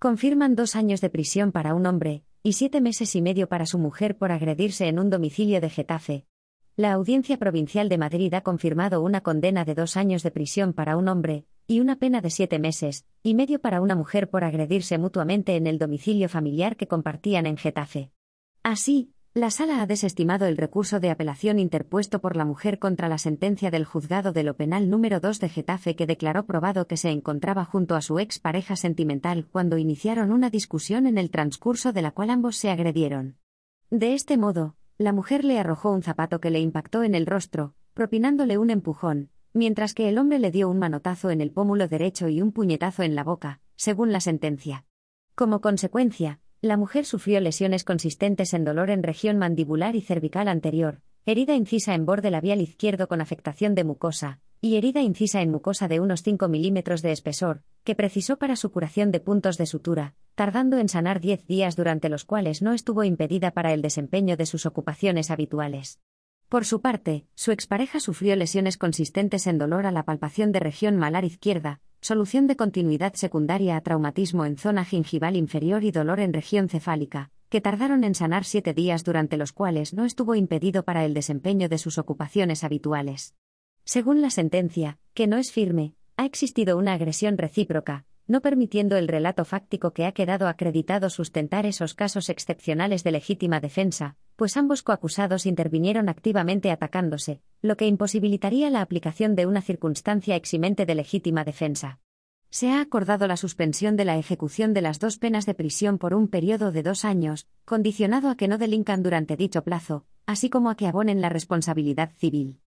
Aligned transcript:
Confirman 0.00 0.54
dos 0.54 0.76
años 0.76 1.00
de 1.00 1.10
prisión 1.10 1.50
para 1.50 1.74
un 1.74 1.84
hombre, 1.84 2.22
y 2.44 2.52
siete 2.52 2.80
meses 2.80 3.16
y 3.16 3.20
medio 3.20 3.48
para 3.48 3.66
su 3.66 3.80
mujer 3.80 4.16
por 4.16 4.30
agredirse 4.30 4.86
en 4.86 5.00
un 5.00 5.10
domicilio 5.10 5.60
de 5.60 5.70
Getafe. 5.70 6.24
La 6.76 6.92
Audiencia 6.92 7.36
Provincial 7.36 7.88
de 7.88 7.98
Madrid 7.98 8.32
ha 8.34 8.42
confirmado 8.42 9.02
una 9.02 9.22
condena 9.22 9.64
de 9.64 9.74
dos 9.74 9.96
años 9.96 10.22
de 10.22 10.30
prisión 10.30 10.72
para 10.72 10.96
un 10.96 11.08
hombre, 11.08 11.46
y 11.66 11.80
una 11.80 11.96
pena 11.96 12.20
de 12.20 12.30
siete 12.30 12.60
meses 12.60 13.06
y 13.24 13.34
medio 13.34 13.60
para 13.60 13.80
una 13.80 13.96
mujer 13.96 14.30
por 14.30 14.44
agredirse 14.44 14.98
mutuamente 14.98 15.56
en 15.56 15.66
el 15.66 15.78
domicilio 15.78 16.28
familiar 16.28 16.76
que 16.76 16.86
compartían 16.86 17.46
en 17.46 17.56
Getafe. 17.56 18.12
Así, 18.62 19.10
la 19.38 19.50
sala 19.50 19.80
ha 19.80 19.86
desestimado 19.86 20.46
el 20.46 20.56
recurso 20.56 20.98
de 20.98 21.10
apelación 21.10 21.58
interpuesto 21.60 22.20
por 22.20 22.36
la 22.36 22.44
mujer 22.44 22.78
contra 22.78 23.08
la 23.08 23.18
sentencia 23.18 23.70
del 23.70 23.84
juzgado 23.84 24.32
de 24.32 24.42
lo 24.42 24.56
penal 24.56 24.90
número 24.90 25.20
2 25.20 25.38
de 25.38 25.48
Getafe 25.48 25.94
que 25.94 26.06
declaró 26.06 26.44
probado 26.44 26.86
que 26.86 26.96
se 26.96 27.10
encontraba 27.10 27.64
junto 27.64 27.94
a 27.94 28.00
su 28.00 28.18
ex 28.18 28.40
pareja 28.40 28.74
sentimental 28.74 29.46
cuando 29.50 29.78
iniciaron 29.78 30.32
una 30.32 30.50
discusión 30.50 31.06
en 31.06 31.18
el 31.18 31.30
transcurso 31.30 31.92
de 31.92 32.02
la 32.02 32.10
cual 32.10 32.30
ambos 32.30 32.56
se 32.56 32.70
agredieron. 32.70 33.36
De 33.90 34.14
este 34.14 34.36
modo, 34.36 34.74
la 34.98 35.12
mujer 35.12 35.44
le 35.44 35.58
arrojó 35.58 35.92
un 35.92 36.02
zapato 36.02 36.40
que 36.40 36.50
le 36.50 36.58
impactó 36.58 37.04
en 37.04 37.14
el 37.14 37.26
rostro, 37.26 37.74
propinándole 37.94 38.58
un 38.58 38.70
empujón, 38.70 39.30
mientras 39.52 39.94
que 39.94 40.08
el 40.08 40.18
hombre 40.18 40.40
le 40.40 40.50
dio 40.50 40.68
un 40.68 40.78
manotazo 40.78 41.30
en 41.30 41.40
el 41.40 41.52
pómulo 41.52 41.86
derecho 41.86 42.28
y 42.28 42.42
un 42.42 42.50
puñetazo 42.50 43.04
en 43.04 43.14
la 43.14 43.22
boca, 43.22 43.60
según 43.76 44.10
la 44.10 44.20
sentencia. 44.20 44.84
Como 45.36 45.60
consecuencia, 45.60 46.40
la 46.60 46.76
mujer 46.76 47.04
sufrió 47.04 47.40
lesiones 47.40 47.84
consistentes 47.84 48.52
en 48.52 48.64
dolor 48.64 48.90
en 48.90 49.04
región 49.04 49.38
mandibular 49.38 49.94
y 49.94 50.00
cervical 50.00 50.48
anterior, 50.48 51.00
herida 51.24 51.54
incisa 51.54 51.94
en 51.94 52.04
borde 52.04 52.32
labial 52.32 52.60
izquierdo 52.60 53.06
con 53.06 53.20
afectación 53.20 53.76
de 53.76 53.84
mucosa, 53.84 54.40
y 54.60 54.76
herida 54.76 55.00
incisa 55.00 55.40
en 55.40 55.52
mucosa 55.52 55.86
de 55.86 56.00
unos 56.00 56.24
5 56.24 56.48
milímetros 56.48 57.00
de 57.00 57.12
espesor, 57.12 57.62
que 57.84 57.94
precisó 57.94 58.38
para 58.38 58.56
su 58.56 58.72
curación 58.72 59.12
de 59.12 59.20
puntos 59.20 59.56
de 59.56 59.66
sutura, 59.66 60.16
tardando 60.34 60.78
en 60.78 60.88
sanar 60.88 61.20
10 61.20 61.46
días 61.46 61.76
durante 61.76 62.08
los 62.08 62.24
cuales 62.24 62.60
no 62.60 62.72
estuvo 62.72 63.04
impedida 63.04 63.52
para 63.52 63.72
el 63.72 63.80
desempeño 63.80 64.36
de 64.36 64.46
sus 64.46 64.66
ocupaciones 64.66 65.30
habituales. 65.30 66.00
Por 66.48 66.64
su 66.64 66.80
parte, 66.80 67.26
su 67.34 67.52
expareja 67.52 68.00
sufrió 68.00 68.34
lesiones 68.34 68.78
consistentes 68.78 69.46
en 69.46 69.58
dolor 69.58 69.86
a 69.86 69.92
la 69.92 70.04
palpación 70.04 70.50
de 70.50 70.60
región 70.60 70.96
malar 70.96 71.24
izquierda, 71.24 71.80
solución 72.00 72.46
de 72.46 72.56
continuidad 72.56 73.14
secundaria 73.14 73.76
a 73.76 73.80
traumatismo 73.80 74.44
en 74.44 74.56
zona 74.56 74.84
gingival 74.84 75.36
inferior 75.36 75.84
y 75.84 75.90
dolor 75.90 76.20
en 76.20 76.32
región 76.32 76.68
cefálica, 76.68 77.30
que 77.48 77.60
tardaron 77.60 78.04
en 78.04 78.14
sanar 78.14 78.44
siete 78.44 78.74
días 78.74 79.04
durante 79.04 79.36
los 79.36 79.52
cuales 79.52 79.94
no 79.94 80.04
estuvo 80.04 80.34
impedido 80.34 80.84
para 80.84 81.04
el 81.04 81.14
desempeño 81.14 81.68
de 81.68 81.78
sus 81.78 81.98
ocupaciones 81.98 82.62
habituales. 82.62 83.34
Según 83.84 84.20
la 84.20 84.30
sentencia, 84.30 84.98
que 85.14 85.26
no 85.26 85.38
es 85.38 85.50
firme, 85.50 85.94
ha 86.16 86.24
existido 86.24 86.76
una 86.76 86.92
agresión 86.92 87.38
recíproca, 87.38 88.04
no 88.28 88.42
permitiendo 88.42 88.96
el 88.96 89.08
relato 89.08 89.44
fáctico 89.44 89.92
que 89.92 90.06
ha 90.06 90.12
quedado 90.12 90.46
acreditado 90.46 91.10
sustentar 91.10 91.66
esos 91.66 91.94
casos 91.94 92.28
excepcionales 92.28 93.02
de 93.02 93.12
legítima 93.12 93.58
defensa, 93.58 94.16
pues 94.36 94.56
ambos 94.56 94.82
coacusados 94.82 95.46
intervinieron 95.46 96.08
activamente 96.08 96.70
atacándose, 96.70 97.40
lo 97.60 97.76
que 97.76 97.86
imposibilitaría 97.86 98.70
la 98.70 98.82
aplicación 98.82 99.34
de 99.34 99.46
una 99.46 99.62
circunstancia 99.62 100.36
eximente 100.36 100.86
de 100.86 100.94
legítima 100.94 101.42
defensa. 101.42 101.98
Se 102.50 102.70
ha 102.70 102.80
acordado 102.80 103.26
la 103.26 103.36
suspensión 103.36 103.96
de 103.96 104.06
la 104.06 104.16
ejecución 104.16 104.72
de 104.72 104.80
las 104.80 104.98
dos 104.98 105.18
penas 105.18 105.44
de 105.44 105.52
prisión 105.52 105.98
por 105.98 106.14
un 106.14 106.28
periodo 106.28 106.72
de 106.72 106.82
dos 106.82 107.04
años, 107.04 107.46
condicionado 107.66 108.30
a 108.30 108.36
que 108.36 108.48
no 108.48 108.56
delincan 108.56 109.02
durante 109.02 109.36
dicho 109.36 109.64
plazo, 109.64 110.06
así 110.24 110.48
como 110.48 110.70
a 110.70 110.76
que 110.76 110.86
abonen 110.86 111.20
la 111.20 111.28
responsabilidad 111.28 112.12
civil. 112.16 112.56